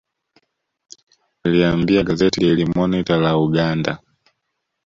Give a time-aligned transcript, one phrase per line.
[1.43, 3.99] Aliliambia gazeti Daily Monitor la Uganda